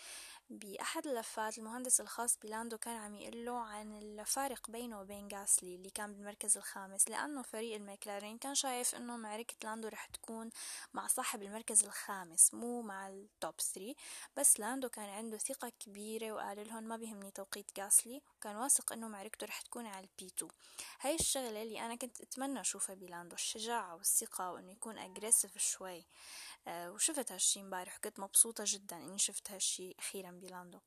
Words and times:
بأحد 0.49 1.07
اللفات 1.07 1.57
المهندس 1.57 2.01
الخاص 2.01 2.37
بلاندو 2.37 2.77
كان 2.77 2.97
عم 2.97 3.15
يقله 3.15 3.59
عن 3.59 3.97
الفارق 3.97 4.71
بينه 4.71 5.01
وبين 5.01 5.27
غاسلي 5.33 5.75
اللي 5.75 5.89
كان 5.89 6.13
بالمركز 6.13 6.57
الخامس 6.57 7.09
لأنه 7.09 7.41
فريق 7.41 7.75
المكلارين 7.75 8.37
كان 8.37 8.55
شايف 8.55 8.95
أنه 8.95 9.17
معركة 9.17 9.55
لاندو 9.63 9.87
رح 9.87 10.05
تكون 10.05 10.49
مع 10.93 11.07
صاحب 11.07 11.41
المركز 11.43 11.83
الخامس 11.83 12.53
مو 12.53 12.81
مع 12.81 13.07
ال 13.09 13.20
top 13.20 13.53
3 13.61 13.95
بس 14.37 14.59
لاندو 14.59 14.89
كان 14.89 15.09
عنده 15.09 15.37
ثقة 15.37 15.71
كبيرة 15.79 16.31
وقال 16.31 16.67
لهم 16.67 16.83
ما 16.83 16.97
بيهمني 16.97 17.31
توقيت 17.31 17.79
غاسلي 17.79 18.21
وكان 18.43 18.55
واثق 18.55 18.93
أنه 18.93 19.07
معركته 19.07 19.47
رح 19.47 19.61
تكون 19.61 19.85
على 19.85 19.99
ال 19.99 20.16
P 20.16 20.33
2 20.37 20.51
هاي 21.01 21.15
الشغلة 21.15 21.61
اللي 21.61 21.81
أنا 21.85 21.95
كنت 21.95 22.21
أتمنى 22.21 22.61
أشوفها 22.61 22.95
بلاندو 22.95 23.35
الشجاعة 23.35 23.95
والثقة 23.95 24.51
وأنه 24.51 24.71
يكون 24.71 24.97
aggressive 24.97 25.57
شوي. 25.57 26.05
آه، 26.67 26.91
وشفت 26.91 27.31
هالشي 27.31 27.59
امبارح 27.61 27.97
كنت 27.97 28.19
مبسوطة 28.19 28.63
جدا 28.67 28.95
إني 28.95 29.17
شفت 29.19 29.51
هالشي 29.51 29.95
أخيرا 29.99 30.31
بلاندو 30.31 30.79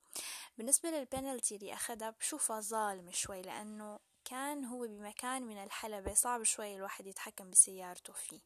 بالنسبة 0.59 0.91
للبنالتي 0.91 1.57
اللي 1.57 1.75
اخدها 1.75 2.11
بشوفها 2.11 2.61
ظالمة 2.61 3.13
شوي 3.13 3.43
لأنه 3.43 3.99
كان 4.25 4.65
هو 4.65 4.87
بمكان 4.87 5.43
من 5.43 5.63
الحلبة 5.63 6.15
صعب 6.15 6.43
شوي 6.43 6.77
الواحد 6.77 7.07
يتحكم 7.07 7.51
بسيارته 7.51 8.13
فيه. 8.13 8.41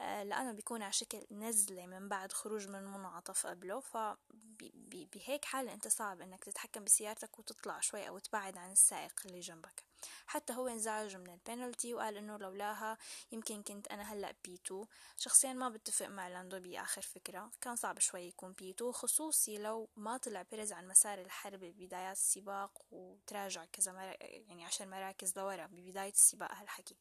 لأنه 0.00 0.52
بيكون 0.52 0.82
على 0.82 0.92
شكل 0.92 1.26
نزلة 1.30 1.86
من 1.86 2.08
بعد 2.08 2.32
خروج 2.32 2.68
من 2.68 2.84
منعطف 2.84 3.46
قبله 3.46 3.80
فبهيك 3.80 5.44
حالة 5.44 5.72
أنت 5.72 5.88
صعب 5.88 6.20
أنك 6.20 6.44
تتحكم 6.44 6.84
بسيارتك 6.84 7.38
وتطلع 7.38 7.80
شوي 7.80 8.08
أو 8.08 8.18
تبعد 8.18 8.56
عن 8.56 8.72
السائق 8.72 9.12
اللي 9.26 9.40
جنبك 9.40 9.84
حتى 10.26 10.52
هو 10.52 10.68
انزعج 10.68 11.16
من 11.16 11.30
البينالتي 11.30 11.94
وقال 11.94 12.16
إنه 12.16 12.36
لولاها 12.36 12.98
يمكن 13.32 13.62
كنت 13.62 13.88
أنا 13.88 14.02
هلأ 14.02 14.34
P 14.44 14.54
2 14.66 14.86
شخصيا 15.16 15.52
ما 15.52 15.68
بتفق 15.68 16.06
مع 16.06 16.28
لاندو 16.28 16.60
بآخر 16.60 17.02
فكرة 17.02 17.50
كان 17.60 17.76
صعب 17.76 17.98
شوي 17.98 18.22
يكون 18.22 18.52
P 18.52 18.70
2 18.70 18.92
خصوصي 18.92 19.58
لو 19.58 19.88
ما 19.96 20.16
طلع 20.16 20.42
بيريز 20.42 20.72
عن 20.72 20.88
مسار 20.88 21.20
الحلبة 21.20 21.60
ببدايات 21.60 22.16
السباق 22.16 22.82
وتراجع 22.90 23.64
كذا. 23.64 23.92
يعني 24.20 24.64
عشر 24.64 24.86
مراكز 24.86 25.38
لورا 25.38 25.66
ببداية 25.66 26.12
السباق 26.12 26.52
هالحكي 26.52 26.96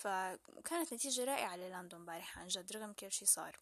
فكانت 0.00 0.94
نتيجة 0.94 1.24
رائعة 1.24 1.56
للاندو 1.56 1.96
امبارح 1.96 2.38
عن 2.38 2.46
جد 2.48 2.72
رغم 2.76 2.92
كل 2.92 3.12
شي 3.12 3.26
صار. 3.26 3.60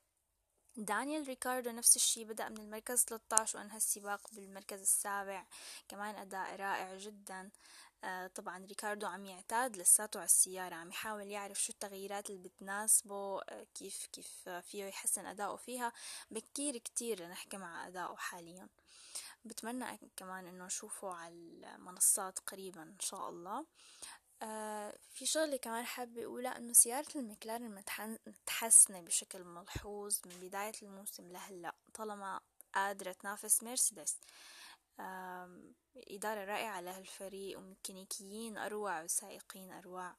دانيال 0.76 1.26
ريكاردو 1.28 1.71
نفس 1.71 1.97
الشي 1.97 2.25
بدأ 2.25 2.49
من 2.49 2.56
المركز 2.59 3.04
13 3.04 3.59
وأنهى 3.59 3.76
السباق 3.76 4.21
بالمركز 4.32 4.81
السابع. 4.81 5.47
كمان 5.88 6.15
أداء 6.15 6.56
رائع 6.56 6.97
جدا. 6.97 7.50
آه 8.04 8.26
طبعا 8.26 8.66
ريكاردو 8.66 9.06
عم 9.06 9.25
يعتاد 9.26 9.76
لساته 9.76 10.19
على 10.19 10.25
السيارة 10.26 10.75
عم 10.75 10.88
يحاول 10.91 11.26
يعرف 11.26 11.62
شو 11.62 11.72
التغييرات 11.72 12.31
اللي 12.31 12.49
بتناسبه 12.49 13.41
آه 13.43 13.66
كيف 13.75 14.06
كيف 14.12 14.49
فيه 14.49 14.84
يحسن 14.84 15.26
أداؤه 15.26 15.56
فيها. 15.56 15.93
بكير 16.31 16.78
كتير 16.78 17.22
لنحكي 17.22 17.56
مع 17.56 17.87
أداؤه 17.87 18.16
حاليا. 18.16 18.69
بتمنى 19.44 19.99
كمان 20.16 20.47
إنه 20.47 20.66
اشوفه 20.66 21.15
على 21.15 21.34
المنصات 21.34 22.38
قريبا 22.38 22.82
إن 22.82 23.00
شاء 23.00 23.28
الله. 23.28 23.66
آه 24.43 24.94
في 25.10 25.26
شغلة 25.26 25.56
كمان 25.56 25.84
حابة 25.84 26.25
أقولها 26.25 26.56
إنه 26.56 26.72
سيارة 26.72 27.06
المكلارن 27.16 27.82
متحسنة 28.26 29.00
بشكل 29.00 29.44
ملحوظ 29.44 30.19
من 30.26 30.32
بداية 30.49 30.72
الموسم 30.82 31.32
لهلأ 31.32 31.75
طالما 31.94 32.41
قادرة 32.75 33.12
تنافس 33.12 33.62
مرسيدس. 33.62 34.19
إدارة 36.10 36.44
رائعة 36.44 36.81
لهالفريق 36.81 37.59
وميكانيكيين 37.59 38.59
أروع 38.59 39.03
وسائقين 39.03 39.72
أروع. 39.72 40.16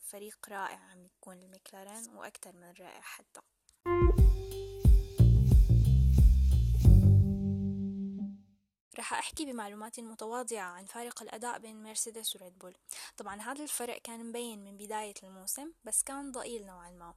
فريق 0.00 0.38
رائع 0.48 0.76
عم 0.78 1.04
يكون 1.04 1.42
المكلارن 1.42 2.16
وأكتر 2.16 2.52
من 2.52 2.72
رائع 2.80 3.00
حتى. 3.00 3.40
أحكي 9.26 9.44
بمعلومات 9.44 10.00
متواضعة 10.00 10.64
عن 10.64 10.84
فارق 10.84 11.22
الأداء 11.22 11.58
بين 11.58 11.82
مرسيدس 11.82 12.36
وريد 12.36 12.58
بول. 12.58 12.74
طبعا 13.16 13.40
هذا 13.40 13.62
الفرق 13.62 13.98
كان 13.98 14.26
مبين 14.26 14.64
من 14.64 14.76
بداية 14.76 15.14
الموسم 15.22 15.72
بس 15.84 16.02
كان 16.02 16.32
ضئيل 16.32 16.66
نوعا 16.66 16.90
ما. 16.90 17.14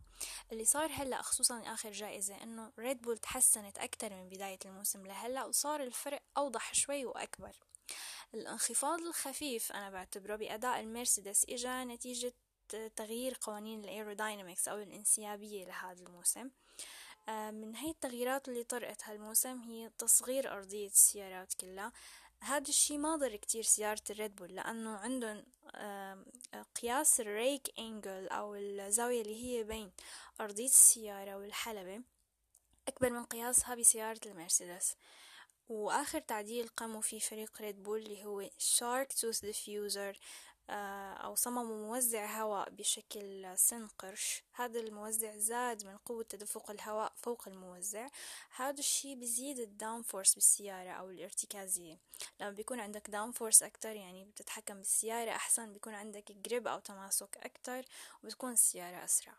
اللي 0.52 0.66
صار 0.66 0.90
هلأ 0.94 1.22
خصوصا 1.22 1.74
آخر 1.74 1.92
جائزة 1.92 2.44
إنه 2.44 2.72
ريد 2.80 3.02
بول 3.02 3.18
تحسنت 3.18 3.78
أكتر 3.78 4.14
من 4.14 4.30
بداية 4.30 4.60
الموسم 4.66 5.08
لهلأ 5.08 5.46
وصار 5.46 5.84
الفرق 5.84 6.22
أوضح 6.38 6.74
شوي 6.74 7.06
وأكبر. 7.06 7.56
الانخفاض 8.34 9.02
الخفيف 9.02 9.72
أنا 9.72 9.90
بعتبره 9.90 10.36
بأداء 10.36 10.80
المرسيدس 10.80 11.46
إجا 11.50 11.84
نتيجة 11.84 12.34
تغيير 12.96 13.38
قوانين 13.42 13.84
ال 13.84 13.90
aerodynamics 13.90 14.68
أو 14.68 14.78
الانسيابية 14.78 15.66
لهذا 15.66 16.04
الموسم. 16.04 16.40
آه، 16.40 16.52
من 17.30 17.76
هاي 17.76 17.90
التغييرات 17.90 18.50
اللي 18.50 18.64
طرأت 18.64 19.04
هالموسم 19.04 19.62
هي 19.62 19.92
تصغير 19.98 20.52
أرضية 20.52 20.88
السيارات 20.88 21.54
كلها. 21.54 21.92
هذا 22.42 22.70
الشي 22.70 22.98
ما 22.98 23.16
ضر 23.16 23.36
كتير 23.36 23.64
سيارة 23.64 24.02
الريد 24.10 24.36
بول 24.36 24.56
لأنه 24.56 24.98
عندهم 24.98 25.44
قياس 26.82 27.20
ال 27.20 27.32
rake 27.32 27.80
angle 27.80 28.28
أو 28.28 28.56
الزاوية 28.56 29.22
اللي 29.22 29.44
هي 29.44 29.64
بين 29.64 29.92
أرضية 30.42 30.66
السيارة 30.66 31.38
والحلبة 31.38 32.02
أكبر 32.88 33.10
من 33.10 33.24
قياسها 33.24 33.76
بسيارة 33.76 34.20
المرسيدس. 34.26 34.96
وآخر 35.70 36.20
تعديل 36.20 36.68
قاموا 36.68 37.02
فيه 37.02 37.20
فريق 37.20 37.62
ريد 37.62 37.84
بول 37.84 38.00
اللي 38.00 38.26
هو 38.26 38.50
shark 38.58 39.14
tooth 39.14 39.40
diffuser 39.40 40.10
آه، 40.10 40.14
أو 40.70 41.36
صمموا 41.36 41.88
موزع 41.88 42.42
هواء 42.42 42.70
بشكل 42.70 43.58
سن 43.58 43.88
قرش 43.88 44.44
هذا 44.54 44.80
الموزع 44.80 45.38
زاد 45.38 45.86
من 45.86 45.98
قوة 45.98 46.24
تدفق 46.24 46.72
الهواء 46.72 47.14
فوق 47.16 47.48
الموزع. 47.48 48.08
هذا 48.56 48.80
الشي 48.80 49.16
بزيد 49.16 49.60
ال 49.60 50.02
downforce 50.02 50.34
بالسيارة 50.36 50.90
أو 50.90 51.10
الارتكازية. 51.10 51.98
لما 52.40 52.52
بيكون 52.52 52.80
عندك 52.80 53.10
downforce 53.10 53.64
أكتر 53.64 53.96
يعني 53.96 54.26
بتتحكم 54.26 54.78
بالسيارة 54.78 55.32
أحسن 55.32 55.74
بيكون 55.74 55.94
عندك 55.94 56.32
grip 56.32 56.68
أو 56.68 56.80
تماسك 56.80 57.38
أكتر 57.38 57.86
وبتكون 58.24 58.52
السيارة 58.52 59.04
أسرع. 59.04 59.34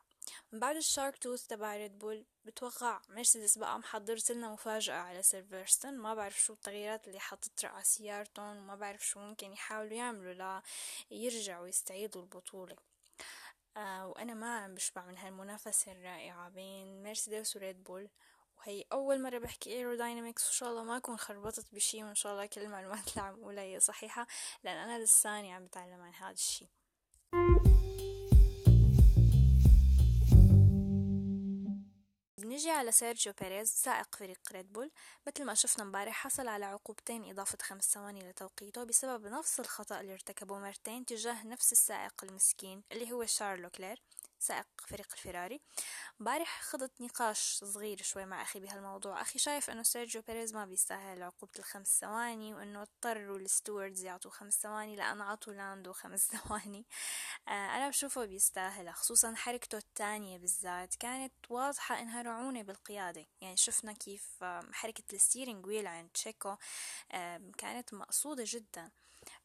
من 0.52 0.58
بعد 0.60 0.76
ال 0.76 0.83
shark 0.83 1.18
tooth 1.18 1.46
تبع 1.46 1.76
ريد 1.76 1.98
بول 1.98 2.24
بتوقع 2.44 3.00
مرسيدس 3.08 3.58
بقى 3.58 3.78
محضرت 3.78 4.30
لنا 4.30 4.48
مفاجأة 4.48 4.94
على 4.94 5.22
سيلفرستون 5.22 5.98
ما 5.98 6.14
بعرف 6.14 6.40
شو 6.40 6.52
التغييرات 6.52 7.08
اللي 7.08 7.20
حطت 7.20 7.64
على 7.64 7.84
سيارتهم 7.84 8.56
وما 8.56 8.74
بعرف 8.74 9.06
شو 9.06 9.20
ممكن 9.20 9.52
يحاولوا 9.52 9.92
يعملوا 9.92 10.32
ليرجعوا 10.32 11.68
يستعيدوا 11.68 12.22
البطولة. 12.22 12.76
آه 13.76 14.06
وأنا 14.08 14.34
ما 14.34 14.58
عم 14.58 14.74
بشبع 14.74 15.04
من 15.06 15.18
هالمنافسة 15.18 15.92
الرائعة 15.92 16.48
بين 16.48 17.02
مرسيدس 17.02 17.56
وريد 17.56 17.84
بول 17.84 18.08
وهي 18.58 18.84
أول 18.92 19.22
مرة 19.22 19.38
بحكي 19.38 19.70
aerodynamics 19.72 20.44
وإن 20.46 20.52
شاء 20.52 20.68
الله 20.70 20.82
ما 20.84 20.96
أكون 20.96 21.16
خربطت 21.16 21.74
بشي 21.74 22.04
وإن 22.04 22.14
شاء 22.14 22.32
الله 22.32 22.46
كل 22.46 22.60
المعلومات 22.60 23.08
اللي 23.08 23.22
عم 23.28 23.40
أقولها 23.40 23.62
هي 23.64 23.80
صحيحة 23.80 24.26
لأن 24.64 24.76
أنا 24.76 25.02
لساني 25.04 25.52
عم 25.52 25.66
بتعلم 25.66 26.00
عن 26.02 26.14
هذا 26.14 26.32
الشي. 26.32 26.79
نجي 32.60 32.70
على 32.70 32.92
سيرجيو 32.92 33.32
بيريز 33.40 33.68
سائق 33.68 34.16
فريق 34.16 34.38
ريد 34.52 34.72
بول 34.72 34.90
مثل 35.26 35.44
ما 35.44 35.54
شفنا 35.54 35.84
مبارح 35.84 36.14
حصل 36.14 36.48
على 36.48 36.64
عقوبتين 36.64 37.30
إضافة 37.30 37.58
خمس 37.62 37.92
ثواني 37.92 38.30
لتوقيته 38.30 38.84
بسبب 38.84 39.26
نفس 39.26 39.60
الخطأ 39.60 40.00
اللي 40.00 40.12
ارتكبه 40.12 40.58
مرتين 40.58 41.06
تجاه 41.06 41.46
نفس 41.46 41.72
السائق 41.72 42.24
المسكين 42.24 42.82
اللي 42.92 43.12
هو 43.12 43.26
شارل 43.26 43.70
لوكلير 43.70 44.02
سائق 44.40 44.66
فريق 44.86 45.06
الفيراري 45.12 45.60
امبارح 46.20 46.60
خضت 46.62 46.92
نقاش 47.00 47.38
صغير 47.64 48.02
شوي 48.02 48.24
مع 48.26 48.42
أخي 48.42 48.60
بهالموضوع. 48.60 49.20
أخي 49.22 49.38
شايف 49.38 49.70
أنه 49.70 49.82
سيرجيو 49.82 50.22
بيريز 50.22 50.54
ما 50.54 50.64
بيستاهل 50.64 51.22
عقوبة 51.22 51.52
الخمس 51.58 51.98
ثواني 52.00 52.54
وأنه 52.54 52.82
اضطروا 52.82 53.38
ال 53.38 53.46
stewards 53.46 54.04
يعطوا 54.04 54.30
خمس 54.30 54.62
ثواني 54.62 54.96
لأن 54.96 55.20
عطوا 55.20 55.52
لاندو 55.52 55.92
خمس 55.92 56.26
ثواني. 56.36 56.86
آه 57.48 57.50
أنا 57.50 57.88
بشوفه 57.88 58.24
بيستاهل 58.24 58.94
خصوصا 58.94 59.34
حركته 59.34 59.78
التانية 59.78 60.38
بالذات. 60.38 60.94
كانت 60.94 61.32
واضحة 61.48 62.00
إنها 62.00 62.22
رعونة 62.22 62.62
بالقيادة. 62.62 63.26
يعني 63.40 63.56
شفنا 63.56 63.92
كيف 63.92 64.44
حركة 64.72 65.04
ال 65.12 65.18
steering 65.18 65.66
wheel 65.66 65.86
عند 65.86 66.08
تشيكو 66.14 66.56
كانت 67.58 67.94
مقصودة 67.94 68.44
جدا. 68.46 68.90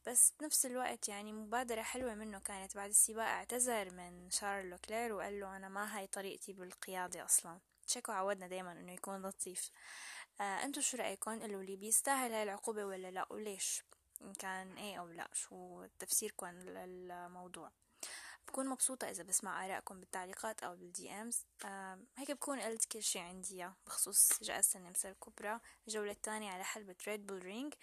بس 0.06 0.32
بنفس 0.40 0.66
الوقت 0.66 1.08
يعني 1.08 1.32
مبادرة 1.32 1.82
حلوة 1.82 2.14
منه 2.14 2.38
كانت 2.38 2.76
بعد 2.76 2.90
السباق 2.90 3.26
اعتذر 3.26 3.94
من 3.94 4.30
شارل 4.30 4.70
لوكلير 4.70 5.12
وقال 5.12 5.40
له 5.40 5.56
أنا 5.56 5.68
ما 5.68 5.98
هاي 5.98 6.06
طريقتي 6.06 6.52
بالقيادة 6.52 7.24
أصلا. 7.24 7.60
تشيكو 7.86 8.12
عودنا 8.12 8.48
دايما 8.48 8.72
إنه 8.72 8.92
يكون 8.92 9.22
لطيف. 9.22 9.70
آه 10.40 10.64
أنتو 10.64 10.80
شو 10.80 10.96
رأيكم 10.96 11.40
قالوا 11.40 11.62
لي 11.62 11.76
بيستاهل 11.76 12.32
هاي 12.32 12.42
العقوبة 12.42 12.84
ولا 12.84 13.10
لا؟ 13.10 13.26
وليش؟ 13.32 13.84
إن 14.22 14.32
كان 14.32 14.76
إيه 14.76 15.00
أو 15.00 15.08
لا؟ 15.08 15.28
شو 15.32 15.86
تفسيركم 15.98 16.46
للموضوع؟ 16.46 17.70
بكون 18.48 18.68
مبسوطة 18.68 19.10
إذا 19.10 19.22
بسمع 19.22 19.66
آرائكم 19.66 20.00
بالتعليقات 20.00 20.62
أو 20.62 20.76
بال 20.76 21.10
DMs 21.10 21.44
آه 21.64 21.98
هيك 22.16 22.30
بكون 22.30 22.60
قلت 22.60 22.84
كل 22.84 23.02
شي 23.02 23.18
عندي 23.18 23.68
بخصوص 23.86 24.42
جائزة 24.42 24.78
النمسا 24.78 25.10
الكبرى. 25.10 25.60
الجولة 25.88 26.12
الثانية 26.12 26.50
على 26.50 26.64
حلبة 26.64 26.96
ريد 27.06 27.26
بول 27.26 27.42
رينج 27.42 27.74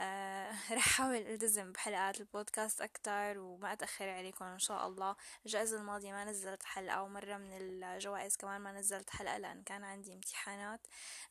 آه 0.00 0.50
رح 0.50 0.70
أحاول 0.70 1.16
ألتزم 1.16 1.72
بحلقات 1.72 2.20
البودكاست 2.20 2.80
أكتر 2.80 3.38
وما 3.38 3.72
أتأخر 3.72 4.08
عليكم 4.08 4.44
إن 4.44 4.58
شاء 4.58 4.86
الله. 4.86 5.16
الجائزة 5.46 5.76
الماضية 5.76 6.12
ما 6.12 6.24
نزلت 6.24 6.62
حلقة 6.62 7.02
ومرة 7.02 7.36
من 7.36 7.52
الجوائز 7.52 8.36
كمان 8.36 8.60
ما 8.60 8.72
نزلت 8.72 9.10
حلقة 9.10 9.38
لأن 9.38 9.62
كان 9.62 9.84
عندي 9.84 10.14
امتحانات. 10.14 10.80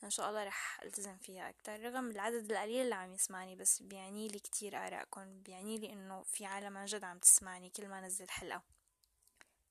إن 0.04 0.10
شاء 0.10 0.30
الله 0.30 0.44
رح 0.44 0.80
ألتزم 0.84 1.18
فيها 1.18 1.50
أكتر. 1.50 1.80
رغم 1.82 2.10
العدد 2.12 2.52
القليل 2.52 2.82
اللي 2.82 2.96
عم 2.96 3.14
يسمعني 3.14 3.56
بس 3.56 3.82
بيعني 3.84 4.28
لي 4.28 4.40
كتير 4.40 4.78
آرائكم 4.88 5.42
بيعني 5.42 5.78
لي 5.78 5.94
إنه 5.94 6.24
في 6.24 6.46
عالم 6.46 6.78
عن 6.78 6.86
جد 6.86 7.04
عم 7.04 7.20
تسمعني 7.20 7.70
كل 7.70 7.88
ما 7.88 8.02
نزل 8.02 8.30
حلقة. 8.30 8.73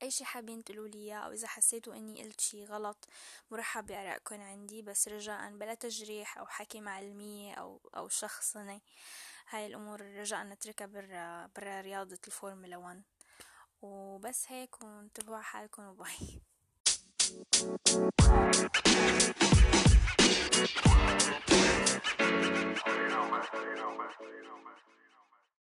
أي 0.03 0.11
شي 0.11 0.25
حابين 0.25 0.65
تقولوا 0.65 0.89
لي 0.89 1.15
أو 1.15 1.33
إذا 1.33 1.49
حسيتوا 1.49 1.95
إني 1.95 2.23
قلت 2.23 2.41
شي 2.41 2.65
غلط 2.65 3.09
مرحب 3.51 3.87
بآرائكم 3.87 4.41
عندي 4.41 4.83
بس 4.83 5.09
رجاء 5.09 5.51
بلا 5.51 5.75
تجريح 5.75 6.39
أو 6.39 6.47
حكي 6.47 6.81
مع 6.81 6.93
علمية 6.93 7.55
أو 7.55 7.81
أو 7.97 8.09
شخصني 8.09 8.83
هاي 9.49 9.67
الأمور 9.67 10.01
رجاء 10.01 10.45
نتركها 10.45 10.87
برا 10.87 11.51
برا 11.57 11.81
رياضة 11.81 12.19
الفورمولا 12.27 12.77
1 12.77 13.03
وبس 13.83 14.45
هيك 14.49 14.83
وانتبهوا 14.83 15.37
على 15.37 15.45
حالكم 15.45 15.83
وباي. 15.83 16.43